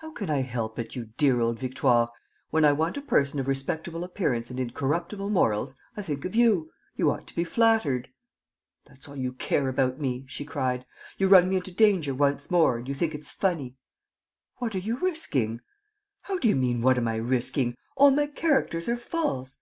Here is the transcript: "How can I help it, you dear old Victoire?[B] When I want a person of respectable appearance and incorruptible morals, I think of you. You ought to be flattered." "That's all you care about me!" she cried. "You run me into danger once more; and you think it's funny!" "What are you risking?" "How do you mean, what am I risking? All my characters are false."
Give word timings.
"How 0.00 0.10
can 0.10 0.28
I 0.28 0.40
help 0.40 0.76
it, 0.80 0.96
you 0.96 1.10
dear 1.16 1.40
old 1.40 1.56
Victoire?[B] 1.60 2.10
When 2.50 2.64
I 2.64 2.72
want 2.72 2.96
a 2.96 3.00
person 3.00 3.38
of 3.38 3.46
respectable 3.46 4.02
appearance 4.02 4.50
and 4.50 4.58
incorruptible 4.58 5.30
morals, 5.30 5.76
I 5.96 6.02
think 6.02 6.24
of 6.24 6.34
you. 6.34 6.72
You 6.96 7.12
ought 7.12 7.28
to 7.28 7.34
be 7.36 7.44
flattered." 7.44 8.08
"That's 8.86 9.06
all 9.08 9.14
you 9.14 9.32
care 9.32 9.68
about 9.68 10.00
me!" 10.00 10.24
she 10.26 10.44
cried. 10.44 10.84
"You 11.16 11.28
run 11.28 11.48
me 11.48 11.54
into 11.58 11.70
danger 11.72 12.12
once 12.12 12.50
more; 12.50 12.76
and 12.78 12.88
you 12.88 12.94
think 12.94 13.14
it's 13.14 13.30
funny!" 13.30 13.76
"What 14.56 14.74
are 14.74 14.78
you 14.80 14.96
risking?" 14.98 15.60
"How 16.22 16.40
do 16.40 16.48
you 16.48 16.56
mean, 16.56 16.82
what 16.82 16.98
am 16.98 17.06
I 17.06 17.14
risking? 17.14 17.76
All 17.94 18.10
my 18.10 18.26
characters 18.26 18.88
are 18.88 18.96
false." 18.96 19.58